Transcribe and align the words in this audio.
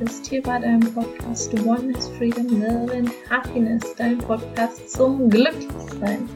bist. 0.00 0.26
Hier 0.26 0.42
bei 0.42 0.58
deinem 0.58 0.80
Podcast 0.94 1.52
Oneness, 1.66 2.08
Freedom, 2.16 2.46
Love 2.48 3.04
Happiness, 3.28 3.94
dein 3.96 4.18
Podcast 4.18 4.90
zum 4.90 5.28
Glücklichsein. 5.28 6.28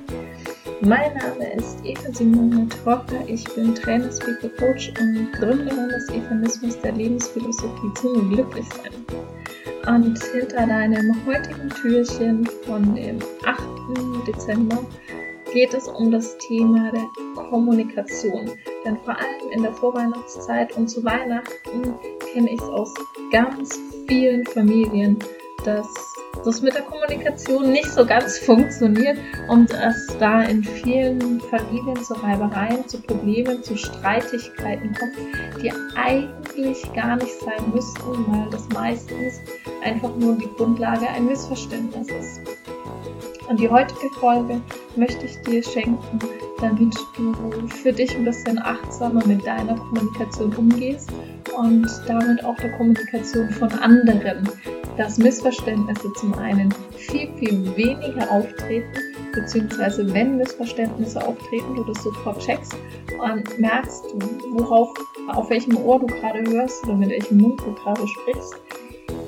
Mein 0.82 1.14
Name 1.14 1.54
ist 1.54 1.78
Eva 1.82 2.12
Simone 2.12 2.68
Trocker. 2.68 3.26
Ich 3.26 3.44
bin 3.54 3.74
Trainer, 3.74 4.12
Speaker, 4.12 4.50
Coach 4.58 4.92
und 5.00 5.32
Gründerin 5.32 5.88
des 5.88 6.10
Evanismus 6.10 6.78
der 6.82 6.92
Lebensphilosophie 6.92 7.94
zum 7.94 8.30
Glücklichsein. 8.30 8.92
Und 9.86 10.22
hinter 10.32 10.66
deinem 10.66 11.14
heutigen 11.26 11.70
Türchen 11.70 12.46
von 12.66 12.94
dem 12.94 13.18
8. 13.46 13.62
Dezember 14.26 14.84
geht 15.52 15.72
es 15.72 15.88
um 15.88 16.10
das 16.10 16.36
Thema 16.38 16.90
der 16.92 17.06
Kommunikation. 17.34 18.50
Denn 18.84 18.98
vor 18.98 19.16
allem 19.16 19.52
in 19.52 19.62
der 19.62 19.72
Vorweihnachtszeit 19.72 20.76
und 20.76 20.88
zu 20.88 21.02
Weihnachten 21.04 21.94
kenne 22.34 22.50
ich 22.50 22.60
es 22.60 22.68
aus 22.68 22.92
ganz 23.30 23.78
vielen 24.08 24.44
Familien, 24.46 25.16
dass 25.64 25.86
das 26.44 26.60
mit 26.62 26.74
der 26.74 26.82
Kommunikation 26.82 27.70
nicht 27.70 27.90
so 27.90 28.04
ganz 28.04 28.38
funktioniert 28.44 29.16
und 29.48 29.72
es 29.72 30.16
da 30.18 30.42
in 30.42 30.64
vielen 30.64 31.40
Familien 31.40 31.96
zu 32.02 32.14
Reibereien, 32.14 32.86
zu 32.88 33.00
Problemen, 33.00 33.62
zu 33.62 33.76
Streitigkeiten 33.76 34.92
kommt, 34.94 35.14
die 35.62 35.72
eigentlich 35.94 36.92
gar 36.92 37.16
nicht 37.16 37.38
sein 37.38 37.72
müssten, 37.72 38.26
weil 38.26 38.50
das 38.50 38.68
meistens 38.70 39.40
einfach 39.84 40.14
nur 40.16 40.34
die 40.34 40.48
Grundlage 40.56 41.08
ein 41.08 41.26
Missverständnis 41.26 42.08
ist. 42.08 42.40
Und 43.48 43.60
die 43.60 43.68
heutige 43.68 44.10
Folge 44.18 44.60
möchte 44.96 45.26
ich 45.26 45.40
dir 45.42 45.62
schenken, 45.62 46.18
damit 46.60 46.94
du 47.16 47.68
für 47.68 47.92
dich 47.92 48.14
ein 48.16 48.24
bisschen 48.24 48.58
achtsamer 48.58 49.24
mit 49.26 49.44
deiner 49.46 49.74
Kommunikation 49.76 50.54
umgehst 50.54 51.10
und 51.56 51.86
damit 52.06 52.44
auch 52.44 52.56
der 52.56 52.72
Kommunikation 52.72 53.50
von 53.50 53.70
anderen, 53.72 54.48
dass 54.96 55.18
Missverständnisse 55.18 56.12
zum 56.14 56.34
einen 56.34 56.72
viel, 56.96 57.28
viel 57.36 57.76
weniger 57.76 58.30
auftreten, 58.30 58.92
beziehungsweise 59.32 60.12
wenn 60.14 60.36
Missverständnisse 60.36 61.26
auftreten, 61.26 61.74
du 61.74 61.84
das 61.84 62.02
sofort 62.02 62.40
checkst 62.40 62.76
und 63.20 63.58
merkst, 63.58 64.04
worauf, 64.52 64.92
auf 65.28 65.50
welchem 65.50 65.76
Ohr 65.78 65.98
du 65.98 66.06
gerade 66.06 66.42
hörst 66.50 66.84
oder 66.84 66.96
mit 66.96 67.10
welchem 67.10 67.38
Mund 67.38 67.60
du 67.60 67.74
gerade 67.74 68.06
sprichst 68.06 68.54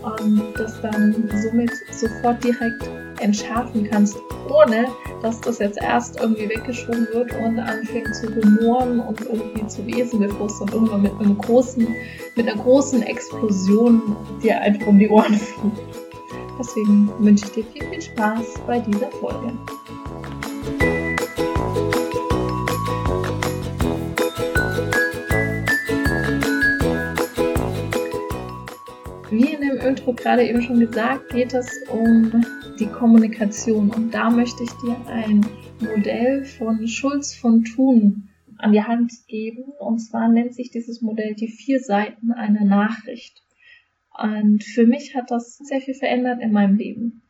und 0.02 0.42
das 0.56 0.80
dann 0.80 1.28
somit 1.42 1.72
sofort 1.92 2.42
direkt 2.44 2.88
entschärfen 3.26 3.88
kannst, 3.90 4.16
ohne 4.48 4.86
dass 5.20 5.40
das 5.40 5.58
jetzt 5.58 5.78
erst 5.82 6.20
irgendwie 6.20 6.48
weggeschoben 6.48 7.08
wird 7.12 7.32
und 7.32 7.58
anfängt 7.58 8.14
zu 8.14 8.28
rumoren 8.28 9.00
und 9.00 9.20
irgendwie 9.20 9.66
zu 9.66 9.84
wesen, 9.86 10.20
bevor 10.20 10.46
es 10.46 10.58
dann 10.60 10.68
irgendwann 10.68 11.02
mit 11.02 11.12
einem 11.18 11.36
großen, 11.36 11.86
mit 12.36 12.48
einer 12.48 12.62
großen 12.62 13.02
Explosion 13.02 14.16
dir 14.42 14.60
einfach 14.60 14.86
um 14.86 14.98
die 14.98 15.08
Ohren 15.08 15.34
fliegt. 15.34 15.80
Deswegen 16.58 17.10
wünsche 17.18 17.44
ich 17.46 17.52
dir 17.52 17.64
viel, 17.64 17.84
viel 17.90 18.02
Spaß 18.02 18.54
bei 18.66 18.78
dieser 18.78 19.10
Folge. 19.10 19.52
Wie 29.30 29.52
in 29.52 29.60
dem 29.60 29.78
Intro 29.80 30.12
gerade 30.12 30.44
eben 30.44 30.62
schon 30.62 30.78
gesagt, 30.78 31.30
geht 31.30 31.52
es 31.52 31.66
um 31.90 32.30
die 32.78 32.86
Kommunikation. 32.86 33.90
Und 33.90 34.12
da 34.12 34.30
möchte 34.30 34.62
ich 34.62 34.70
dir 34.82 34.96
ein 35.06 35.46
Modell 35.80 36.44
von 36.44 36.86
Schulz 36.86 37.34
von 37.34 37.64
Thun 37.64 38.28
an 38.58 38.72
die 38.72 38.82
Hand 38.82 39.12
geben. 39.28 39.64
Und 39.78 39.98
zwar 39.98 40.28
nennt 40.28 40.54
sich 40.54 40.70
dieses 40.70 41.02
Modell 41.02 41.34
die 41.34 41.48
vier 41.48 41.80
Seiten 41.80 42.32
einer 42.32 42.64
Nachricht. 42.64 43.42
Und 44.18 44.64
für 44.64 44.86
mich 44.86 45.14
hat 45.14 45.30
das 45.30 45.58
sehr 45.58 45.80
viel 45.80 45.94
verändert 45.94 46.40
in 46.40 46.52
meinem 46.52 46.76
Leben. 46.76 47.22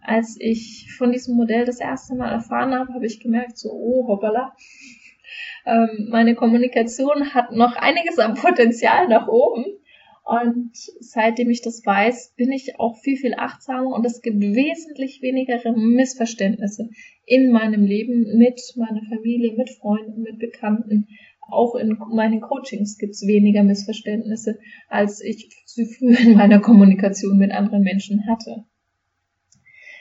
Als 0.00 0.36
ich 0.38 0.92
von 0.96 1.12
diesem 1.12 1.36
Modell 1.36 1.64
das 1.64 1.80
erste 1.80 2.14
Mal 2.14 2.30
erfahren 2.30 2.74
habe, 2.74 2.92
habe 2.92 3.06
ich 3.06 3.20
gemerkt, 3.20 3.56
so, 3.56 3.70
oh, 3.70 4.06
hoppala, 4.06 4.54
ähm, 5.66 6.08
meine 6.10 6.34
Kommunikation 6.34 7.32
hat 7.32 7.52
noch 7.52 7.76
einiges 7.76 8.18
an 8.18 8.34
Potenzial 8.34 9.08
nach 9.08 9.28
oben. 9.28 9.64
Und 10.24 10.72
seitdem 11.00 11.50
ich 11.50 11.60
das 11.60 11.84
weiß, 11.84 12.32
bin 12.34 12.50
ich 12.50 12.80
auch 12.80 12.96
viel, 12.96 13.18
viel 13.18 13.34
achtsamer 13.34 13.94
und 13.94 14.06
es 14.06 14.22
gibt 14.22 14.40
wesentlich 14.40 15.20
weniger 15.20 15.60
Missverständnisse 15.76 16.88
in 17.26 17.52
meinem 17.52 17.84
Leben 17.84 18.38
mit 18.38 18.58
meiner 18.76 19.02
Familie, 19.02 19.52
mit 19.54 19.68
Freunden, 19.68 20.22
mit 20.22 20.38
Bekannten. 20.38 21.08
Auch 21.50 21.74
in 21.74 21.98
meinen 22.14 22.40
Coachings 22.40 22.96
gibt 22.96 23.12
es 23.12 23.26
weniger 23.26 23.62
Missverständnisse, 23.64 24.58
als 24.88 25.20
ich 25.22 25.50
sie 25.66 25.84
früher 25.84 26.18
in 26.18 26.36
meiner 26.36 26.60
Kommunikation 26.60 27.36
mit 27.36 27.52
anderen 27.52 27.82
Menschen 27.82 28.26
hatte. 28.26 28.64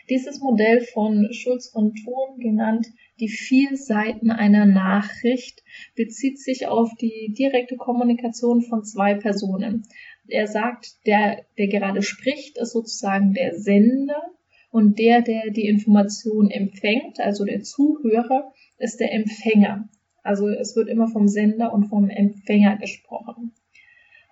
Dieses 0.10 0.42
Modell 0.42 0.82
von 0.82 1.30
Schulz 1.32 1.70
von 1.70 1.94
Thun, 1.96 2.40
genannt 2.40 2.88
die 3.20 3.30
vier 3.30 3.78
Seiten 3.78 4.32
einer 4.32 4.66
Nachricht, 4.66 5.64
bezieht 5.96 6.40
sich 6.40 6.68
auf 6.68 6.90
die 7.00 7.34
direkte 7.38 7.78
Kommunikation 7.78 8.62
von 8.62 8.84
zwei 8.84 9.14
Personen. 9.14 9.84
Er 10.28 10.48
sagt, 10.48 11.06
der, 11.06 11.46
der 11.58 11.68
gerade 11.68 12.02
spricht, 12.02 12.58
ist 12.58 12.72
sozusagen 12.72 13.34
der 13.34 13.56
Sender 13.56 14.22
und 14.72 14.98
der, 14.98 15.22
der 15.22 15.52
die 15.52 15.68
Information 15.68 16.50
empfängt, 16.50 17.20
also 17.20 17.46
der 17.46 17.62
Zuhörer, 17.62 18.52
ist 18.78 19.00
der 19.00 19.14
Empfänger. 19.14 19.90
Also 20.24 20.48
es 20.48 20.76
wird 20.76 20.90
immer 20.90 21.08
vom 21.08 21.28
Sender 21.28 21.74
und 21.74 21.86
vom 21.86 22.10
Empfänger 22.10 22.78
gesprochen. 22.78 23.52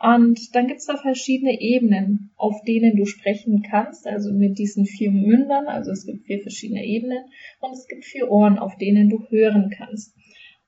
Und 0.02 0.56
dann 0.56 0.66
gibt 0.66 0.80
es 0.80 0.88
da 0.88 0.98
verschiedene 0.98 1.62
Ebenen, 1.62 2.32
auf 2.36 2.64
denen 2.66 2.96
du 2.96 3.06
sprechen 3.06 3.62
kannst, 3.62 4.08
also 4.08 4.34
mit 4.34 4.58
diesen 4.58 4.86
vier 4.86 5.12
Mündern, 5.12 5.68
also 5.68 5.92
es 5.92 6.08
gibt 6.08 6.26
vier 6.26 6.40
verschiedene 6.40 6.84
Ebenen 6.84 7.24
und 7.60 7.74
es 7.74 7.88
gibt 7.88 8.04
vier 8.04 8.32
Ohren, 8.32 8.58
auf 8.58 8.78
denen 8.78 9.10
du 9.10 9.24
hören 9.30 9.72
kannst. 9.78 10.16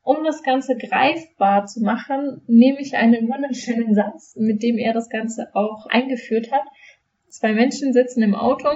Um 0.04 0.26
das 0.26 0.44
Ganze 0.44 0.76
greifbar 0.76 1.66
zu 1.66 1.82
machen, 1.82 2.42
nehme 2.46 2.82
ich 2.82 2.96
einen 2.96 3.30
wunderschönen 3.30 3.96
Satz, 3.96 4.36
mit 4.36 4.62
dem 4.62 4.78
er 4.78 4.94
das 4.94 5.10
Ganze 5.10 5.56
auch 5.56 5.86
eingeführt 5.86 6.52
hat. 6.52 6.64
Zwei 7.30 7.54
Menschen 7.54 7.94
sitzen 7.94 8.22
im 8.22 8.36
Auto, 8.36 8.68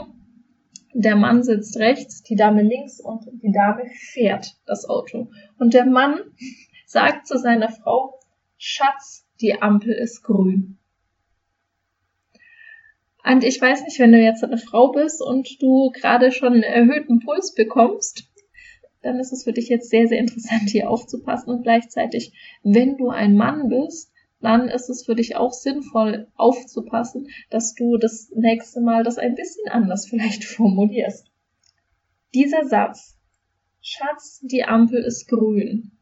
der 0.93 1.17
Mann 1.17 1.43
sitzt 1.43 1.77
rechts, 1.77 2.23
die 2.23 2.35
Dame 2.35 2.63
links 2.63 3.01
und 3.01 3.25
die 3.43 3.51
Dame 3.51 3.83
fährt 4.13 4.55
das 4.65 4.87
Auto. 4.89 5.29
Und 5.59 5.73
der 5.73 5.85
Mann 5.85 6.19
sagt 6.85 7.27
zu 7.27 7.37
seiner 7.37 7.69
Frau, 7.69 8.19
Schatz, 8.57 9.27
die 9.41 9.61
Ampel 9.61 9.91
ist 9.91 10.23
grün. 10.23 10.77
Und 13.23 13.43
ich 13.43 13.61
weiß 13.61 13.83
nicht, 13.83 13.99
wenn 13.99 14.13
du 14.13 14.23
jetzt 14.23 14.45
eine 14.45 14.57
Frau 14.57 14.93
bist 14.93 15.21
und 15.21 15.61
du 15.61 15.91
gerade 15.91 16.31
schon 16.31 16.53
einen 16.53 16.63
erhöhten 16.63 17.19
Puls 17.19 17.53
bekommst, 17.53 18.23
dann 19.07 19.19
ist 19.19 19.31
es 19.31 19.45
für 19.45 19.53
dich 19.53 19.69
jetzt 19.69 19.89
sehr, 19.89 20.07
sehr 20.07 20.19
interessant, 20.19 20.69
hier 20.69 20.89
aufzupassen. 20.89 21.49
Und 21.49 21.63
gleichzeitig, 21.63 22.33
wenn 22.61 22.97
du 22.97 23.09
ein 23.09 23.35
Mann 23.35 23.69
bist, 23.69 24.11
dann 24.41 24.67
ist 24.67 24.89
es 24.89 25.05
für 25.05 25.15
dich 25.15 25.37
auch 25.37 25.53
sinnvoll 25.53 26.27
aufzupassen, 26.35 27.29
dass 27.49 27.73
du 27.73 27.97
das 27.97 28.29
nächste 28.35 28.81
Mal 28.81 29.03
das 29.03 29.17
ein 29.17 29.35
bisschen 29.35 29.69
anders 29.69 30.07
vielleicht 30.07 30.43
formulierst. 30.43 31.31
Dieser 32.35 32.65
Satz, 32.65 33.17
Schatz, 33.81 34.41
die 34.43 34.65
Ampel 34.65 35.01
ist 35.03 35.29
grün, 35.29 35.93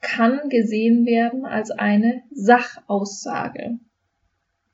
kann 0.00 0.48
gesehen 0.48 1.06
werden 1.06 1.44
als 1.46 1.70
eine 1.70 2.24
Sachaussage. 2.32 3.78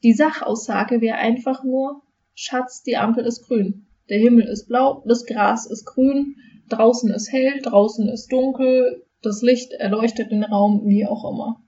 Die 0.03 0.15
Sachaussage 0.15 1.03
wäre 1.03 1.19
einfach 1.19 1.63
nur, 1.63 2.03
Schatz, 2.35 2.83
die 2.83 2.97
Ampel 2.97 3.27
ist 3.27 3.47
grün. 3.47 3.87
Der 4.09 4.19
Himmel 4.19 4.49
ist 4.49 4.67
blau, 4.67 5.05
das 5.07 5.27
Gras 5.27 5.67
ist 5.67 5.85
grün, 5.85 6.37
draußen 6.69 7.11
ist 7.13 7.33
hell, 7.33 7.61
draußen 7.61 8.09
ist 8.09 8.33
dunkel, 8.33 9.05
das 9.23 9.43
Licht 9.43 9.73
erleuchtet 9.73 10.31
den 10.31 10.45
Raum, 10.45 10.83
wie 10.87 11.07
auch 11.07 11.29
immer. 11.31 11.61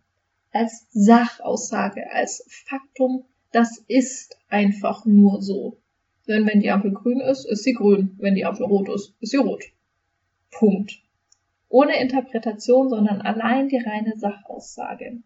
Als 0.52 0.87
Sachaussage, 0.91 2.11
als 2.12 2.44
Faktum, 2.49 3.25
das 3.52 3.82
ist 3.87 4.37
einfach 4.49 5.05
nur 5.05 5.41
so. 5.43 5.79
Denn 6.26 6.46
wenn 6.46 6.61
die 6.61 6.70
Ampel 6.70 6.93
grün 6.93 7.20
ist, 7.20 7.44
ist 7.44 7.64
sie 7.64 7.75
grün. 7.75 8.17
Wenn 8.19 8.35
die 8.35 8.44
Ampel 8.44 8.67
rot 8.67 8.88
ist, 8.88 9.14
ist 9.20 9.31
sie 9.31 9.37
rot. 9.37 9.64
Punkt. 10.50 11.00
Ohne 11.69 12.00
Interpretation, 12.00 12.88
sondern 12.88 13.20
allein 13.20 13.69
die 13.69 13.79
reine 13.79 14.14
Sachaussage. 14.17 15.19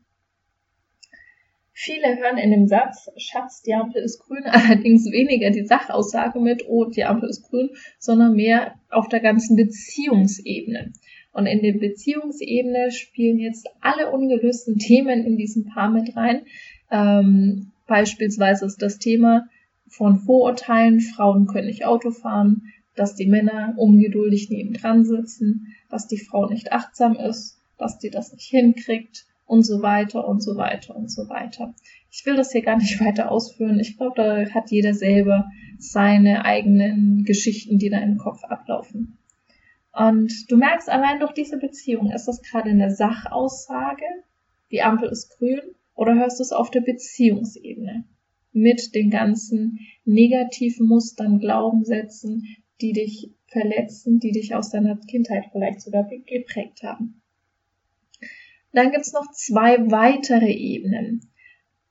Viele 1.80 2.18
hören 2.18 2.38
in 2.38 2.50
dem 2.50 2.66
Satz, 2.66 3.08
Schatz, 3.18 3.62
die 3.62 3.72
Ampel 3.72 4.02
ist 4.02 4.18
grün, 4.18 4.42
allerdings 4.46 5.04
weniger 5.12 5.50
die 5.50 5.64
Sachaussage 5.64 6.40
mit, 6.40 6.64
oh, 6.66 6.86
die 6.86 7.04
Ampel 7.04 7.28
ist 7.28 7.48
grün, 7.48 7.70
sondern 8.00 8.34
mehr 8.34 8.74
auf 8.90 9.08
der 9.08 9.20
ganzen 9.20 9.54
Beziehungsebene. 9.54 10.92
Und 11.30 11.46
in 11.46 11.62
der 11.62 11.74
Beziehungsebene 11.74 12.90
spielen 12.90 13.38
jetzt 13.38 13.68
alle 13.80 14.10
ungelösten 14.10 14.78
Themen 14.78 15.24
in 15.24 15.36
diesem 15.36 15.66
Paar 15.66 15.88
mit 15.88 16.16
rein. 16.16 16.42
Ähm, 16.90 17.70
beispielsweise 17.86 18.66
ist 18.66 18.82
das 18.82 18.98
Thema 18.98 19.46
von 19.86 20.18
Vorurteilen, 20.18 20.98
Frauen 20.98 21.46
können 21.46 21.68
nicht 21.68 21.84
Auto 21.84 22.10
fahren, 22.10 22.72
dass 22.96 23.14
die 23.14 23.26
Männer 23.26 23.74
ungeduldig 23.76 24.50
nebendran 24.50 25.04
sitzen, 25.04 25.76
dass 25.90 26.08
die 26.08 26.18
Frau 26.18 26.48
nicht 26.48 26.72
achtsam 26.72 27.14
ist, 27.14 27.56
dass 27.78 28.00
die 28.00 28.10
das 28.10 28.32
nicht 28.32 28.48
hinkriegt, 28.48 29.26
und 29.48 29.62
so 29.62 29.80
weiter 29.82 30.28
und 30.28 30.42
so 30.42 30.56
weiter 30.56 30.94
und 30.94 31.10
so 31.10 31.28
weiter. 31.28 31.74
Ich 32.10 32.24
will 32.26 32.36
das 32.36 32.52
hier 32.52 32.62
gar 32.62 32.76
nicht 32.76 33.00
weiter 33.04 33.32
ausführen. 33.32 33.80
Ich 33.80 33.96
glaube, 33.96 34.14
da 34.16 34.50
hat 34.54 34.70
jeder 34.70 34.94
selber 34.94 35.50
seine 35.78 36.44
eigenen 36.44 37.24
Geschichten, 37.24 37.78
die 37.78 37.88
da 37.88 37.98
im 37.98 38.18
Kopf 38.18 38.44
ablaufen. 38.44 39.18
Und 39.92 40.32
du 40.50 40.56
merkst 40.56 40.88
allein 40.90 41.18
durch 41.18 41.32
diese 41.32 41.56
Beziehung, 41.56 42.12
ist 42.12 42.28
das 42.28 42.42
gerade 42.42 42.70
eine 42.70 42.90
Sachaussage, 42.94 44.04
die 44.70 44.82
Ampel 44.82 45.08
ist 45.08 45.30
grün, 45.30 45.60
oder 45.94 46.14
hörst 46.14 46.38
du 46.38 46.42
es 46.42 46.52
auf 46.52 46.70
der 46.70 46.82
Beziehungsebene? 46.82 48.04
Mit 48.52 48.94
den 48.94 49.10
ganzen 49.10 49.80
negativen 50.04 50.86
Mustern, 50.86 51.40
Glaubenssätzen, 51.40 52.44
die 52.80 52.92
dich 52.92 53.32
verletzen, 53.46 54.20
die 54.20 54.30
dich 54.30 54.54
aus 54.54 54.70
deiner 54.70 54.96
Kindheit 54.96 55.46
vielleicht 55.52 55.80
sogar 55.80 56.04
geprägt 56.04 56.82
haben. 56.82 57.17
Dann 58.78 58.92
gibt's 58.92 59.12
noch 59.12 59.28
zwei 59.32 59.90
weitere 59.90 60.52
Ebenen. 60.52 61.32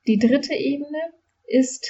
Die 0.07 0.17
dritte 0.17 0.53
Ebene 0.53 0.97
ist 1.45 1.85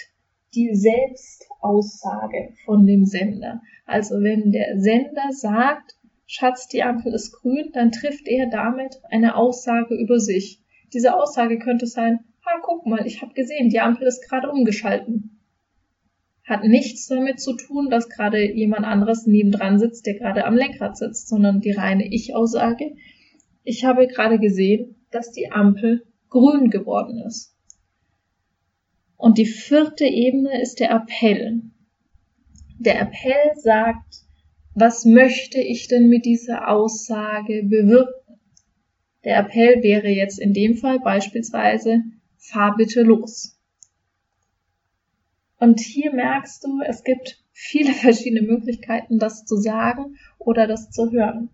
die 0.56 0.74
Selbstaussage 0.74 2.56
von 2.66 2.88
dem 2.88 3.06
Sender. 3.06 3.62
Also 3.86 4.16
wenn 4.24 4.52
der 4.52 4.80
Sender 4.80 5.30
sagt, 5.30 5.94
Schatz, 6.26 6.68
die 6.68 6.82
Ampel 6.82 7.14
ist 7.14 7.32
grün, 7.32 7.70
dann 7.74 7.92
trifft 7.92 8.28
er 8.28 8.50
damit 8.50 9.00
eine 9.12 9.36
Aussage 9.36 9.94
über 9.94 10.20
sich. 10.20 10.64
Diese 10.96 11.16
Aussage 11.16 11.60
könnte 11.60 11.86
sein, 11.86 12.22
ha, 12.44 12.60
guck 12.64 12.88
mal, 12.88 13.06
ich 13.06 13.22
habe 13.22 13.36
gesehen, 13.36 13.70
die 13.70 13.80
Ampel 13.80 14.08
ist 14.08 14.28
gerade 14.28 14.50
umgeschalten. 14.50 15.42
Hat 16.44 16.64
nichts 16.64 17.06
damit 17.06 17.40
zu 17.40 17.56
tun, 17.56 17.92
dass 17.92 18.10
gerade 18.10 18.52
jemand 18.52 18.84
anderes 18.84 19.28
nebendran 19.28 19.78
sitzt, 19.78 20.08
der 20.08 20.16
gerade 20.16 20.46
am 20.46 20.56
Lenkrad 20.56 20.98
sitzt, 20.98 21.28
sondern 21.28 21.62
die 21.62 21.74
reine 21.74 22.12
Ich-Aussage. 22.12 22.96
Ich 23.70 23.84
habe 23.84 24.08
gerade 24.08 24.40
gesehen, 24.40 24.96
dass 25.12 25.34
die 25.34 25.52
Ampel 25.52 26.08
grün 26.30 26.70
geworden 26.70 27.22
ist. 27.28 27.54
Und 29.18 29.38
die 29.38 29.46
vierte 29.46 30.06
Ebene 30.06 30.62
ist 30.62 30.80
der 30.80 30.92
Appell. 30.92 31.64
Der 32.80 33.02
Appell 33.02 33.56
sagt, 33.56 34.24
was 34.74 35.04
möchte 35.04 35.60
ich 35.60 35.90
denn 35.90 36.08
mit 36.08 36.24
dieser 36.24 36.70
Aussage 36.70 37.64
bewirken? 37.64 38.40
Der 39.26 39.40
Appell 39.40 39.84
wäre 39.84 40.08
jetzt 40.08 40.40
in 40.40 40.54
dem 40.54 40.78
Fall 40.78 41.02
beispielsweise, 41.02 42.04
fahr 42.38 42.74
bitte 42.78 43.02
los. 43.02 43.60
Und 45.60 45.82
hier 45.82 46.14
merkst 46.14 46.64
du, 46.64 46.80
es 46.88 47.04
gibt 47.04 47.44
viele 47.52 47.92
verschiedene 48.06 48.44
Möglichkeiten, 48.48 49.20
das 49.20 49.44
zu 49.44 49.58
sagen 49.58 50.16
oder 50.38 50.68
das 50.68 50.90
zu 50.90 51.12
hören. 51.12 51.50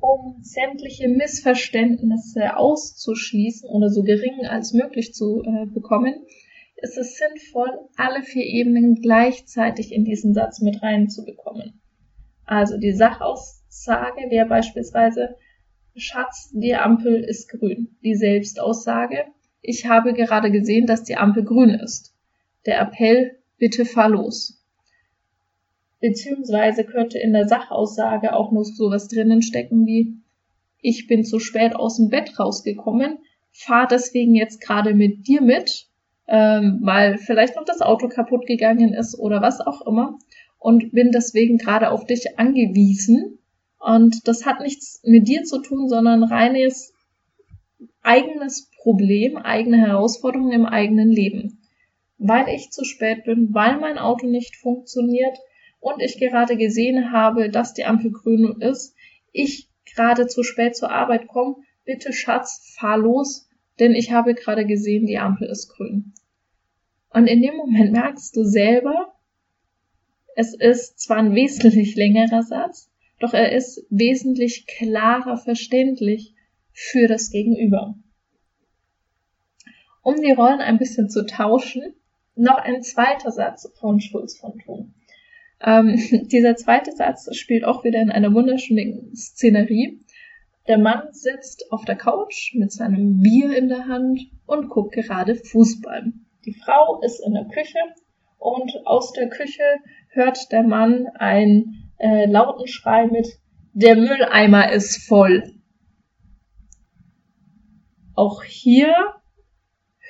Um 0.00 0.38
sämtliche 0.42 1.08
Missverständnisse 1.08 2.56
auszuschließen 2.56 3.68
oder 3.68 3.88
so 3.88 4.02
gering 4.02 4.46
als 4.46 4.72
möglich 4.72 5.14
zu 5.14 5.42
äh, 5.42 5.66
bekommen, 5.66 6.14
ist 6.76 6.98
es 6.98 7.16
sinnvoll, 7.16 7.70
alle 7.96 8.22
vier 8.22 8.44
Ebenen 8.44 8.96
gleichzeitig 8.96 9.92
in 9.92 10.04
diesen 10.04 10.34
Satz 10.34 10.60
mit 10.60 10.82
reinzubekommen. 10.82 11.80
Also 12.44 12.78
die 12.78 12.92
Sachaussage 12.92 14.30
wäre 14.30 14.46
beispielsweise, 14.46 15.36
Schatz, 15.96 16.50
die 16.52 16.74
Ampel 16.74 17.24
ist 17.24 17.48
grün. 17.48 17.96
Die 18.04 18.14
Selbstaussage, 18.14 19.24
ich 19.62 19.86
habe 19.86 20.12
gerade 20.12 20.50
gesehen, 20.50 20.86
dass 20.86 21.02
die 21.02 21.16
Ampel 21.16 21.44
grün 21.44 21.70
ist. 21.70 22.14
Der 22.66 22.80
Appell, 22.80 23.38
bitte 23.58 23.86
fahr 23.86 24.10
los. 24.10 24.55
Beziehungsweise 26.06 26.84
könnte 26.84 27.18
in 27.18 27.32
der 27.32 27.48
Sachaussage 27.48 28.32
auch 28.32 28.52
nur 28.52 28.64
sowas 28.64 29.08
drinnen 29.08 29.42
stecken 29.42 29.86
wie, 29.86 30.18
ich 30.80 31.08
bin 31.08 31.24
zu 31.24 31.40
spät 31.40 31.74
aus 31.74 31.96
dem 31.96 32.10
Bett 32.10 32.38
rausgekommen, 32.38 33.18
fahr 33.50 33.88
deswegen 33.90 34.36
jetzt 34.36 34.60
gerade 34.60 34.94
mit 34.94 35.26
dir 35.26 35.42
mit, 35.42 35.88
ähm, 36.28 36.78
weil 36.82 37.18
vielleicht 37.18 37.56
noch 37.56 37.64
das 37.64 37.80
Auto 37.80 38.06
kaputt 38.06 38.46
gegangen 38.46 38.94
ist 38.94 39.18
oder 39.18 39.42
was 39.42 39.60
auch 39.60 39.84
immer 39.84 40.16
und 40.60 40.92
bin 40.92 41.10
deswegen 41.10 41.58
gerade 41.58 41.90
auf 41.90 42.04
dich 42.06 42.38
angewiesen. 42.38 43.40
Und 43.80 44.28
das 44.28 44.46
hat 44.46 44.60
nichts 44.60 45.00
mit 45.04 45.26
dir 45.26 45.42
zu 45.42 45.60
tun, 45.60 45.88
sondern 45.88 46.22
reines 46.22 46.94
eigenes 48.02 48.70
Problem, 48.80 49.38
eigene 49.38 49.78
Herausforderungen 49.78 50.52
im 50.52 50.66
eigenen 50.66 51.10
Leben. 51.10 51.62
Weil 52.16 52.48
ich 52.54 52.70
zu 52.70 52.84
spät 52.84 53.24
bin, 53.24 53.52
weil 53.52 53.80
mein 53.80 53.98
Auto 53.98 54.28
nicht 54.28 54.54
funktioniert 54.54 55.36
und 55.86 56.02
ich 56.02 56.18
gerade 56.18 56.56
gesehen 56.56 57.12
habe, 57.12 57.48
dass 57.48 57.72
die 57.72 57.84
Ampel 57.84 58.10
grün 58.10 58.60
ist, 58.60 58.96
ich 59.30 59.68
gerade 59.94 60.26
zu 60.26 60.42
spät 60.42 60.74
zur 60.74 60.90
Arbeit 60.90 61.28
komme, 61.28 61.58
bitte 61.84 62.12
Schatz, 62.12 62.74
fahr 62.76 62.98
los, 62.98 63.48
denn 63.78 63.92
ich 63.92 64.10
habe 64.10 64.34
gerade 64.34 64.66
gesehen, 64.66 65.06
die 65.06 65.18
Ampel 65.18 65.48
ist 65.48 65.68
grün. 65.68 66.12
Und 67.10 67.28
in 67.28 67.40
dem 67.40 67.54
Moment 67.54 67.92
merkst 67.92 68.34
du 68.34 68.42
selber, 68.42 69.14
es 70.34 70.54
ist 70.54 70.98
zwar 70.98 71.18
ein 71.18 71.36
wesentlich 71.36 71.94
längerer 71.94 72.42
Satz, 72.42 72.90
doch 73.20 73.32
er 73.32 73.52
ist 73.52 73.86
wesentlich 73.88 74.66
klarer 74.66 75.36
verständlich 75.36 76.34
für 76.72 77.06
das 77.06 77.30
Gegenüber. 77.30 77.94
Um 80.02 80.20
die 80.20 80.32
Rollen 80.32 80.60
ein 80.60 80.78
bisschen 80.78 81.08
zu 81.10 81.26
tauschen, 81.26 81.94
noch 82.34 82.58
ein 82.58 82.82
zweiter 82.82 83.30
Satz 83.30 83.70
von 83.78 84.00
Schulz 84.00 84.36
von 84.36 84.58
Thun. 84.58 84.92
Ähm, 85.60 85.96
dieser 86.30 86.56
zweite 86.56 86.92
Satz 86.92 87.34
spielt 87.36 87.64
auch 87.64 87.84
wieder 87.84 88.00
in 88.00 88.10
einer 88.10 88.32
wunderschönen 88.32 89.14
Szenerie. 89.14 90.00
Der 90.68 90.78
Mann 90.78 91.12
sitzt 91.12 91.70
auf 91.70 91.84
der 91.84 91.96
Couch 91.96 92.54
mit 92.54 92.72
seinem 92.72 93.20
Bier 93.20 93.56
in 93.56 93.68
der 93.68 93.86
Hand 93.86 94.20
und 94.46 94.68
guckt 94.68 94.94
gerade 94.94 95.36
Fußball. 95.36 96.12
Die 96.44 96.54
Frau 96.54 97.00
ist 97.02 97.24
in 97.24 97.34
der 97.34 97.44
Küche 97.44 97.78
und 98.38 98.72
aus 98.84 99.12
der 99.12 99.28
Küche 99.28 99.62
hört 100.10 100.50
der 100.50 100.62
Mann 100.62 101.06
einen 101.18 101.92
äh, 101.98 102.26
lauten 102.26 102.66
Schrei 102.66 103.06
mit 103.06 103.28
Der 103.72 103.96
Mülleimer 103.96 104.72
ist 104.72 105.06
voll. 105.06 105.42
Auch 108.14 108.42
hier 108.42 108.92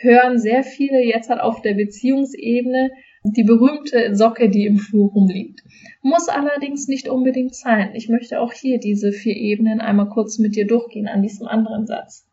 hören 0.01 0.39
sehr 0.39 0.63
viele 0.63 1.03
jetzt 1.03 1.29
halt 1.29 1.41
auf 1.41 1.63
der 1.63 1.75
Beziehungsebene 1.75 2.91
die 3.33 3.45
berühmte 3.45 4.15
Socke, 4.15 4.49
die 4.49 4.67
im 4.67 4.79
Flur 4.79 5.11
rumliegt. 5.11 5.63
Muss 6.03 6.29
allerdings 6.29 6.89
nicht 6.89 7.09
unbedingt 7.09 7.55
sein. 7.55 7.95
Ich 7.95 8.09
möchte 8.09 8.41
auch 8.41 8.53
hier 8.53 8.79
diese 8.79 9.13
vier 9.13 9.37
Ebenen 9.37 9.81
einmal 9.81 10.09
kurz 10.09 10.39
mit 10.39 10.57
dir 10.57 10.67
durchgehen 10.67 11.09
an 11.09 11.23
diesem 11.23 11.47
anderen 11.47 11.87
Satz. 11.87 12.29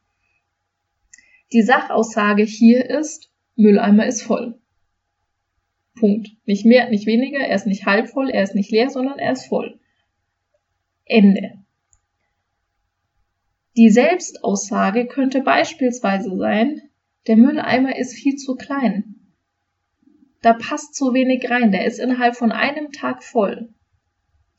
Die 1.52 1.62
Sachaussage 1.62 2.44
hier 2.44 2.90
ist, 2.90 3.32
Mülleimer 3.56 4.06
ist 4.06 4.24
voll. 4.24 4.60
Punkt. 5.96 6.30
Nicht 6.46 6.66
mehr, 6.66 6.90
nicht 6.90 7.06
weniger. 7.06 7.40
Er 7.40 7.56
ist 7.56 7.68
nicht 7.68 7.86
halb 7.86 8.10
voll, 8.10 8.30
er 8.30 8.44
ist 8.44 8.56
nicht 8.56 8.72
leer, 8.72 8.90
sondern 8.90 9.20
er 9.20 9.34
ist 9.34 9.46
voll. 9.46 9.80
Ende. 11.06 11.60
Die 13.78 13.90
Selbstaussage 13.90 15.08
könnte 15.08 15.42
beispielsweise 15.42 16.36
sein, 16.38 16.82
der 17.28 17.38
Mülleimer 17.38 17.98
ist 17.98 18.14
viel 18.14 18.36
zu 18.36 18.56
klein. 18.56 19.13
Da 20.44 20.52
passt 20.52 20.94
zu 20.94 21.14
wenig 21.14 21.50
rein, 21.50 21.72
der 21.72 21.86
ist 21.86 22.00
innerhalb 22.00 22.36
von 22.36 22.52
einem 22.52 22.92
Tag 22.92 23.24
voll. 23.24 23.70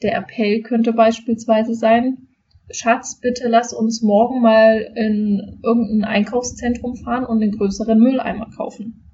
Der 0.02 0.16
Appell 0.16 0.62
könnte 0.62 0.94
beispielsweise 0.94 1.74
sein, 1.74 2.28
Schatz, 2.70 3.20
bitte 3.20 3.48
lass 3.48 3.74
uns 3.74 4.00
morgen 4.00 4.40
mal 4.40 4.92
in 4.96 5.60
irgendein 5.62 6.04
Einkaufszentrum 6.04 6.96
fahren 6.96 7.26
und 7.26 7.40
den 7.40 7.52
größeren 7.52 7.98
Mülleimer 7.98 8.50
kaufen. 8.56 9.10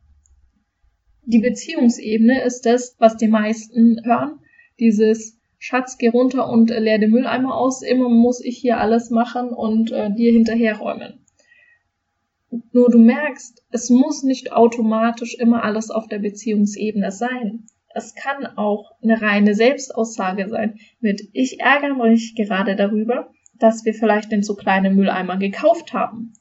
Die 1.25 1.41
Beziehungsebene 1.41 2.43
ist 2.43 2.65
das, 2.67 2.95
was 3.01 3.17
die 3.17 3.27
meisten 3.27 4.05
hören. 4.05 4.39
Dieses 4.79 5.41
Schatz, 5.59 5.99
geh 5.99 6.09
runter 6.09 6.49
und 6.49 6.71
leer 6.71 7.01
den 7.01 7.11
Mülleimer 7.11 7.57
aus. 7.57 7.83
Immer 7.83 8.09
muss 8.09 8.41
ich 8.45 8.59
hier 8.59 8.79
alles 8.79 9.11
machen 9.11 9.49
und 9.49 9.91
äh, 9.91 10.15
dir 10.15 10.33
hinterherräumen. 10.33 11.27
Nur 12.73 12.91
du 12.91 12.99
merkst, 12.99 13.63
es 13.71 13.91
muss 13.91 14.23
nicht 14.25 14.53
automatisch 14.53 15.35
immer 15.35 15.63
alles 15.63 15.91
auf 15.91 16.09
der 16.09 16.19
Beziehungsebene 16.19 17.13
sein. 17.13 17.67
Es 17.95 18.15
kann 18.15 18.47
auch 18.47 18.93
eine 19.03 19.21
reine 19.21 19.55
Selbstaussage 19.55 20.49
sein 20.49 20.79
mit 21.01 21.29
ich 21.33 21.61
ärgere 21.61 21.95
mich 21.95 22.35
gerade 22.35 22.77
darüber, 22.77 23.31
dass 23.59 23.85
wir 23.85 23.95
vielleicht 23.95 24.33
den 24.33 24.43
zu 24.43 24.57
kleinen 24.57 24.97
Mülleimer 24.97 25.37
gekauft 25.37 25.93
haben. 25.93 26.33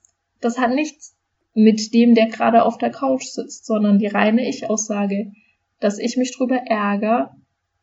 Das 0.41 0.57
hat 0.57 0.73
nichts 0.73 1.15
mit 1.53 1.93
dem, 1.93 2.15
der 2.15 2.27
gerade 2.27 2.63
auf 2.63 2.77
der 2.77 2.91
Couch 2.91 3.25
sitzt, 3.25 3.65
sondern 3.65 3.99
die 3.99 4.07
reine 4.07 4.47
Ich-Aussage, 4.47 5.31
dass 5.79 5.99
ich 5.99 6.17
mich 6.17 6.35
drüber 6.35 6.57
ärgere, 6.57 7.35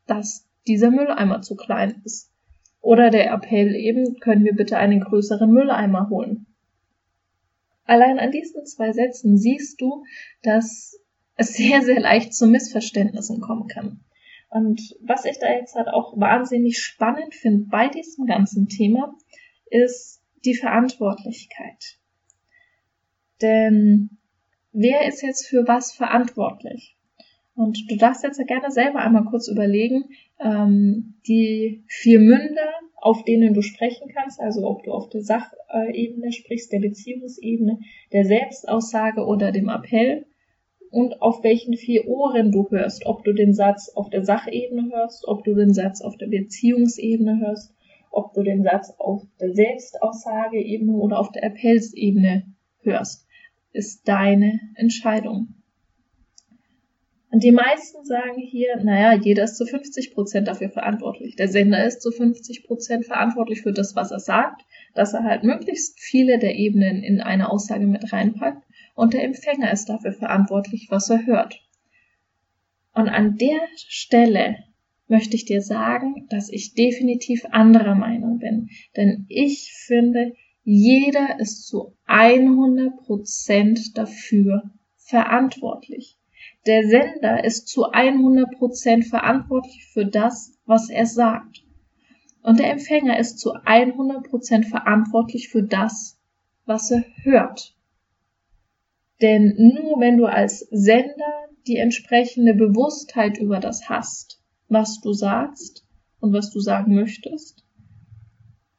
dass 0.06 0.48
dieser 0.66 0.90
Mülleimer 0.90 1.42
zu 1.42 1.56
klein 1.56 2.02
ist. 2.04 2.32
Oder 2.80 3.10
der 3.10 3.32
Appell 3.32 3.74
eben, 3.74 4.18
können 4.20 4.44
wir 4.44 4.54
bitte 4.54 4.78
einen 4.78 5.00
größeren 5.00 5.50
Mülleimer 5.50 6.08
holen. 6.08 6.46
Allein 7.86 8.18
an 8.18 8.32
diesen 8.32 8.66
zwei 8.66 8.92
Sätzen 8.92 9.38
siehst 9.38 9.80
du, 9.80 10.04
dass 10.42 11.00
es 11.36 11.54
sehr, 11.54 11.82
sehr 11.82 12.00
leicht 12.00 12.34
zu 12.34 12.46
Missverständnissen 12.46 13.40
kommen 13.40 13.68
kann. 13.68 14.00
Und 14.48 14.96
was 15.00 15.24
ich 15.24 15.38
da 15.38 15.52
jetzt 15.52 15.74
halt 15.74 15.88
auch 15.88 16.18
wahnsinnig 16.18 16.78
spannend 16.78 17.34
finde 17.34 17.66
bei 17.68 17.88
diesem 17.88 18.26
ganzen 18.26 18.68
Thema, 18.68 19.14
ist 19.70 20.22
die 20.44 20.54
Verantwortlichkeit. 20.54 21.98
Denn 23.42 24.18
wer 24.72 25.06
ist 25.06 25.22
jetzt 25.22 25.46
für 25.46 25.66
was 25.66 25.92
verantwortlich? 25.92 26.96
Und 27.54 27.90
du 27.90 27.96
darfst 27.96 28.22
jetzt 28.22 28.38
ja 28.38 28.44
gerne 28.44 28.70
selber 28.70 29.00
einmal 29.00 29.24
kurz 29.24 29.48
überlegen, 29.48 30.04
ähm, 30.38 31.14
die 31.26 31.84
vier 31.86 32.18
Münder, 32.18 32.72
auf 33.06 33.22
denen 33.22 33.54
du 33.54 33.62
sprechen 33.62 34.08
kannst, 34.12 34.40
also 34.40 34.66
ob 34.66 34.82
du 34.82 34.90
auf 34.90 35.08
der 35.10 35.22
Sachebene 35.22 36.32
sprichst, 36.32 36.72
der 36.72 36.80
Beziehungsebene, 36.80 37.78
der 38.12 38.24
Selbstaussage 38.24 39.24
oder 39.24 39.52
dem 39.52 39.68
Appell 39.68 40.26
und 40.90 41.22
auf 41.22 41.44
welchen 41.44 41.74
vier 41.76 42.08
Ohren 42.08 42.50
du 42.50 42.68
hörst, 42.68 43.06
ob 43.06 43.22
du 43.22 43.32
den 43.32 43.54
Satz 43.54 43.92
auf 43.94 44.10
der 44.10 44.24
Sachebene 44.24 44.90
hörst, 44.90 45.28
ob 45.28 45.44
du 45.44 45.54
den 45.54 45.72
Satz 45.72 46.00
auf 46.00 46.16
der 46.16 46.26
Beziehungsebene 46.26 47.38
hörst, 47.38 47.72
ob 48.10 48.34
du 48.34 48.42
den 48.42 48.64
Satz 48.64 48.92
auf 48.98 49.22
der 49.40 49.54
Selbstaussageebene 49.54 50.96
oder 50.96 51.20
auf 51.20 51.30
der 51.30 51.44
Appellsebene 51.44 52.42
hörst, 52.82 53.28
ist 53.72 54.08
deine 54.08 54.58
Entscheidung. 54.74 55.54
Und 57.36 57.44
die 57.44 57.52
meisten 57.52 58.02
sagen 58.02 58.40
hier, 58.40 58.82
naja, 58.82 59.12
jeder 59.12 59.44
ist 59.44 59.58
zu 59.58 59.66
50 59.66 60.14
Prozent 60.14 60.48
dafür 60.48 60.70
verantwortlich. 60.70 61.36
Der 61.36 61.48
Sender 61.48 61.84
ist 61.84 62.00
zu 62.00 62.10
50 62.10 62.64
Prozent 62.64 63.04
verantwortlich 63.04 63.60
für 63.60 63.74
das, 63.74 63.94
was 63.94 64.10
er 64.10 64.20
sagt, 64.20 64.62
dass 64.94 65.12
er 65.12 65.22
halt 65.22 65.44
möglichst 65.44 66.00
viele 66.00 66.38
der 66.38 66.54
Ebenen 66.54 67.02
in 67.02 67.20
eine 67.20 67.50
Aussage 67.50 67.86
mit 67.86 68.10
reinpackt 68.10 68.62
und 68.94 69.12
der 69.12 69.22
Empfänger 69.22 69.70
ist 69.70 69.90
dafür 69.90 70.14
verantwortlich, 70.14 70.86
was 70.88 71.10
er 71.10 71.26
hört. 71.26 71.60
Und 72.94 73.10
an 73.10 73.36
der 73.36 73.60
Stelle 73.76 74.56
möchte 75.06 75.36
ich 75.36 75.44
dir 75.44 75.60
sagen, 75.60 76.26
dass 76.30 76.48
ich 76.48 76.72
definitiv 76.72 77.44
anderer 77.50 77.96
Meinung 77.96 78.38
bin. 78.38 78.70
Denn 78.96 79.26
ich 79.28 79.74
finde, 79.74 80.32
jeder 80.64 81.38
ist 81.38 81.66
zu 81.66 81.98
100 82.06 82.96
Prozent 82.96 83.98
dafür 83.98 84.70
verantwortlich. 84.96 86.15
Der 86.66 86.88
Sender 86.88 87.44
ist 87.44 87.68
zu 87.68 87.92
100 87.92 88.58
Prozent 88.58 89.04
verantwortlich 89.04 89.86
für 89.86 90.04
das, 90.04 90.58
was 90.66 90.90
er 90.90 91.06
sagt. 91.06 91.62
Und 92.42 92.58
der 92.58 92.70
Empfänger 92.70 93.18
ist 93.18 93.38
zu 93.38 93.52
100 93.64 94.28
Prozent 94.28 94.66
verantwortlich 94.66 95.48
für 95.48 95.62
das, 95.62 96.20
was 96.64 96.90
er 96.90 97.04
hört. 97.22 97.76
Denn 99.22 99.54
nur 99.56 100.00
wenn 100.00 100.16
du 100.16 100.26
als 100.26 100.60
Sender 100.70 101.48
die 101.66 101.76
entsprechende 101.76 102.54
Bewusstheit 102.54 103.38
über 103.38 103.60
das 103.60 103.88
hast, 103.88 104.42
was 104.68 105.00
du 105.00 105.12
sagst 105.12 105.86
und 106.20 106.32
was 106.32 106.50
du 106.50 106.60
sagen 106.60 106.94
möchtest, 106.94 107.64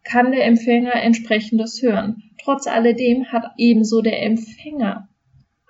kann 0.04 0.32
der 0.32 0.46
Empfänger 0.46 0.96
entsprechendes 0.96 1.82
hören. 1.82 2.24
Trotz 2.42 2.68
alledem 2.68 3.32
hat 3.32 3.52
ebenso 3.58 4.02
der 4.02 4.22
Empfänger 4.24 5.10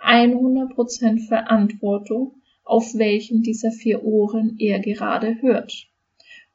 100% 0.04 1.28
Verantwortung, 1.28 2.42
auf 2.64 2.96
welchen 2.96 3.42
dieser 3.42 3.72
vier 3.72 4.04
Ohren 4.04 4.56
er 4.60 4.80
gerade 4.80 5.42
hört. 5.42 5.88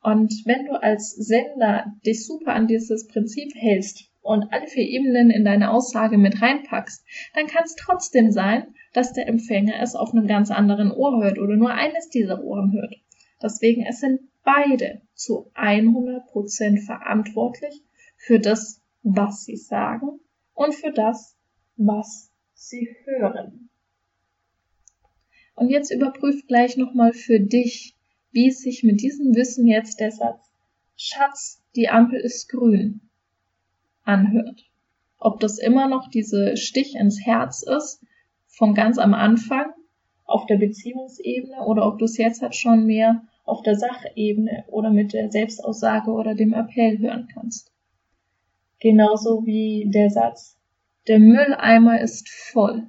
Und 0.03 0.33
wenn 0.47 0.67
du 0.67 0.73
als 0.83 1.11
Sender 1.11 1.95
dich 2.05 2.27
super 2.27 2.55
an 2.55 2.67
dieses 2.67 3.07
Prinzip 3.07 3.53
hältst, 3.55 4.13
und 4.23 4.53
alle 4.53 4.67
vier 4.67 4.85
Ebenen 4.85 5.31
in 5.31 5.45
deine 5.45 5.71
Aussage 5.71 6.17
mit 6.17 6.41
reinpackst, 6.41 7.05
dann 7.35 7.47
kann 7.47 7.65
es 7.65 7.75
trotzdem 7.75 8.31
sein, 8.31 8.75
dass 8.93 9.13
der 9.13 9.27
Empfänger 9.27 9.81
es 9.81 9.95
auf 9.95 10.13
einem 10.13 10.27
ganz 10.27 10.51
anderen 10.51 10.93
Ohr 10.93 11.23
hört 11.23 11.39
oder 11.39 11.57
nur 11.57 11.71
eines 11.71 12.09
dieser 12.09 12.43
Ohren 12.43 12.73
hört. 12.73 12.95
Deswegen, 13.43 13.85
es 13.85 14.01
sind 14.01 14.21
beide 14.45 15.03
zu 15.15 15.51
100% 15.55 16.85
verantwortlich 16.85 17.83
für 18.17 18.39
das, 18.39 18.81
was 19.03 19.45
sie 19.45 19.57
sagen 19.57 20.21
und 20.55 20.75
für 20.75 20.93
das, 20.93 21.37
was 21.77 22.32
sie 22.69 22.89
hören. 23.05 23.71
Und 25.55 25.69
jetzt 25.69 25.91
überprüf 25.91 26.47
gleich 26.47 26.77
nochmal 26.77 27.13
für 27.13 27.41
dich, 27.41 27.97
wie 28.31 28.49
es 28.49 28.61
sich 28.61 28.83
mit 28.83 29.03
diesem 29.03 29.35
Wissen 29.35 29.67
jetzt 29.67 30.01
der 30.01 30.11
Satz 30.11 30.53
Schatz, 30.97 31.63
die 31.75 31.89
Ampel 31.89 32.21
ist 32.21 32.49
grün 32.49 33.01
anhört. 34.05 34.65
Ob 35.19 35.41
das 35.41 35.59
immer 35.59 35.89
noch 35.89 36.09
diese 36.09 36.57
Stich 36.57 36.95
ins 36.95 37.25
Herz 37.25 37.63
ist, 37.63 38.05
von 38.47 38.75
ganz 38.75 38.99
am 38.99 39.15
Anfang 39.15 39.73
auf 40.25 40.47
der 40.47 40.59
Beziehungsebene 40.59 41.65
oder 41.65 41.87
ob 41.87 41.99
du 41.99 42.05
es 42.05 42.17
jetzt 42.19 42.43
halt 42.43 42.55
schon 42.55 42.87
mehr 42.87 43.23
auf 43.45 43.63
der 43.63 43.77
Sachebene 43.77 44.65
oder 44.69 44.91
mit 44.91 45.13
der 45.13 45.31
Selbstaussage 45.31 46.11
oder 46.11 46.35
dem 46.35 46.53
Appell 46.53 46.99
hören 46.99 47.29
kannst. 47.33 47.73
Genauso 48.79 49.45
wie 49.45 49.91
der 49.91 50.11
Satz, 50.11 50.57
der 51.09 51.19
Mülleimer 51.19 52.01
ist 52.01 52.29
voll. 52.29 52.89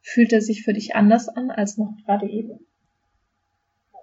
Fühlt 0.00 0.32
er 0.32 0.40
sich 0.40 0.62
für 0.62 0.72
dich 0.72 0.94
anders 0.94 1.28
an 1.28 1.50
als 1.50 1.76
noch 1.76 1.94
gerade 2.04 2.28
eben? 2.28 2.60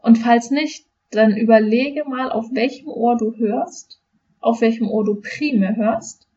Und 0.01 0.17
falls 0.17 0.51
nicht, 0.51 0.85
dann 1.11 1.35
überlege 1.35 2.03
mal, 2.05 2.31
auf 2.31 2.47
welchem 2.53 2.87
Ohr 2.89 3.17
du 3.17 3.35
hörst 3.37 4.01
auf 4.45 4.61
welchem 4.61 4.87
Ohr 4.87 5.03
du 5.03 5.15
primär 5.15 5.75
hörst 5.75 6.27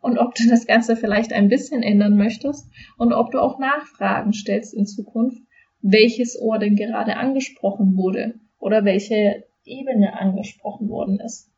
und 0.00 0.18
ob 0.18 0.34
du 0.34 0.48
das 0.48 0.66
Ganze 0.66 0.96
vielleicht 0.96 1.32
ein 1.32 1.48
bisschen 1.48 1.84
ändern 1.84 2.16
möchtest 2.16 2.68
und 2.98 3.12
ob 3.12 3.30
du 3.30 3.40
auch 3.40 3.60
Nachfragen 3.60 4.32
stellst 4.32 4.74
in 4.74 4.84
Zukunft, 4.84 5.40
welches 5.80 6.36
Ohr 6.40 6.58
denn 6.58 6.74
gerade 6.74 7.16
angesprochen 7.16 7.96
wurde 7.96 8.34
oder 8.58 8.84
welche 8.84 9.44
Ebene 9.64 10.18
angesprochen 10.18 10.88
worden 10.88 11.20
ist. 11.20 11.51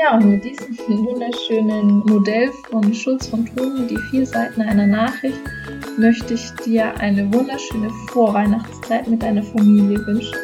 Ja, 0.00 0.16
und 0.16 0.30
mit 0.30 0.44
diesem 0.44 0.78
wunderschönen 0.88 1.98
Modell 2.06 2.50
von 2.70 2.94
Schulz 2.94 3.26
von 3.26 3.44
Thun, 3.44 3.86
die 3.86 3.98
vier 4.10 4.24
Seiten 4.24 4.62
einer 4.62 4.86
Nachricht, 4.86 5.38
möchte 5.98 6.34
ich 6.34 6.50
dir 6.64 6.96
eine 7.00 7.30
wunderschöne 7.34 7.90
Vorweihnachtszeit 8.08 9.06
mit 9.08 9.22
deiner 9.22 9.42
Familie 9.42 9.98
wünschen. 10.06 10.38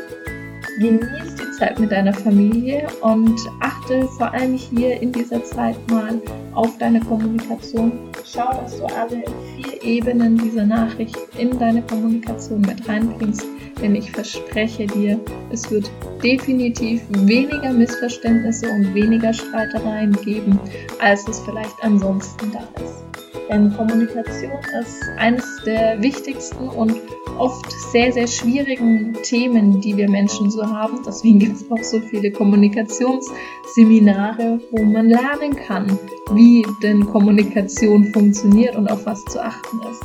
Genieß 0.78 1.36
Zeit 1.58 1.78
mit 1.78 1.90
deiner 1.90 2.12
Familie 2.12 2.86
und 3.00 3.40
achte 3.60 4.06
vor 4.18 4.32
allem 4.32 4.54
hier 4.54 5.00
in 5.00 5.10
dieser 5.12 5.42
Zeit 5.42 5.76
mal 5.90 6.20
auf 6.54 6.76
deine 6.78 7.00
Kommunikation. 7.00 7.92
Schau, 8.24 8.50
dass 8.60 8.78
du 8.78 8.84
alle 8.84 9.22
vier 9.56 9.82
Ebenen 9.82 10.36
dieser 10.36 10.66
Nachricht 10.66 11.16
in 11.38 11.58
deine 11.58 11.80
Kommunikation 11.82 12.60
mit 12.60 12.86
reinbringst, 12.86 13.46
denn 13.80 13.94
ich 13.94 14.10
verspreche 14.10 14.86
dir, 14.86 15.18
es 15.50 15.70
wird 15.70 15.90
definitiv 16.22 17.02
weniger 17.10 17.72
Missverständnisse 17.72 18.68
und 18.70 18.94
weniger 18.94 19.32
Streitereien 19.32 20.12
geben, 20.24 20.60
als 21.00 21.26
es 21.28 21.40
vielleicht 21.40 21.82
ansonsten 21.82 22.52
da 22.52 22.68
ist. 22.82 23.04
Denn 23.48 23.72
Kommunikation 23.76 24.58
ist 24.80 25.04
eines 25.18 25.44
der 25.64 26.02
wichtigsten 26.02 26.68
und 26.68 26.96
oft 27.38 27.70
sehr, 27.92 28.12
sehr 28.12 28.26
schwierigen 28.26 29.16
Themen, 29.22 29.80
die 29.80 29.96
wir 29.96 30.10
Menschen 30.10 30.50
so 30.50 30.66
haben. 30.66 30.98
Deswegen 31.06 31.38
gibt 31.38 31.54
es 31.56 31.70
auch 31.70 31.84
so 31.84 32.00
viele 32.00 32.32
Kommunikationsseminare, 32.32 34.58
wo 34.72 34.82
man 34.82 35.08
lernen 35.08 35.54
kann, 35.54 35.96
wie 36.32 36.66
denn 36.82 37.06
Kommunikation 37.06 38.12
funktioniert 38.12 38.74
und 38.74 38.90
auf 38.90 39.06
was 39.06 39.24
zu 39.26 39.40
achten 39.40 39.78
ist. 39.90 40.04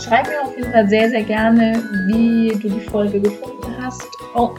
Schreib 0.00 0.28
mir 0.28 0.42
auf 0.42 0.56
jeden 0.56 0.72
Fall 0.72 0.88
sehr, 0.88 1.10
sehr 1.10 1.22
gerne, 1.22 1.82
wie 2.06 2.48
du 2.50 2.68
die 2.68 2.80
Folge 2.80 3.20
gefunden 3.20 3.76
hast 3.80 4.08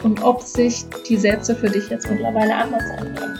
und 0.04 0.22
ob 0.22 0.42
sich 0.42 0.84
die 1.08 1.16
Sätze 1.16 1.54
für 1.54 1.68
dich 1.68 1.88
jetzt 1.90 2.08
mittlerweile 2.08 2.54
anders 2.54 2.84
anhören. 2.98 3.38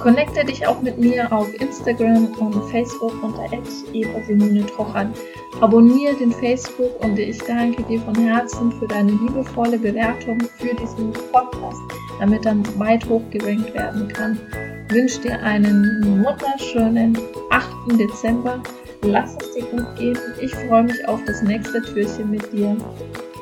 Connecte 0.00 0.44
dich 0.44 0.66
auch 0.66 0.82
mit 0.82 0.98
mir 0.98 1.32
auf 1.32 1.48
Instagram 1.60 2.26
und 2.40 2.70
Facebook 2.70 3.22
unter 3.22 3.44
Eva 3.92 4.20
Simone 4.26 4.66
Trochern. 4.66 5.14
Abonniere 5.60 6.16
den 6.16 6.32
Facebook 6.32 7.04
und 7.04 7.16
ich 7.18 7.38
danke 7.38 7.84
dir 7.84 8.00
von 8.00 8.14
Herzen 8.16 8.72
für 8.72 8.88
deine 8.88 9.12
liebevolle 9.12 9.78
Bewertung 9.78 10.40
für 10.58 10.74
diesen 10.74 11.12
Podcast, 11.30 11.80
damit 12.18 12.44
er 12.46 12.56
weit 12.78 13.08
hochgerankt 13.08 13.72
werden 13.74 14.08
kann. 14.08 14.40
Ich 14.88 14.94
wünsche 14.94 15.20
dir 15.20 15.40
einen 15.40 16.24
wunderschönen 16.24 17.16
8. 17.50 17.66
Dezember 17.96 18.60
lass 19.02 19.36
es 19.40 19.52
dir 19.52 19.64
gut 19.64 19.96
gehen. 19.96 20.18
Ich 20.40 20.54
freue 20.54 20.84
mich 20.84 21.06
auf 21.08 21.20
das 21.26 21.42
nächste 21.42 21.82
Türchen 21.82 22.30
mit 22.30 22.52
dir. 22.52 22.76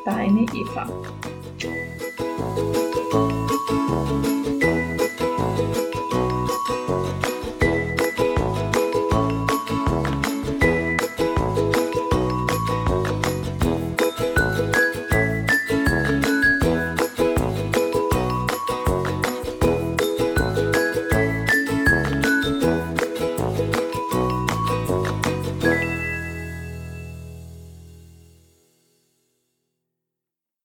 Deine 0.05 0.40
Eva. 0.43 0.88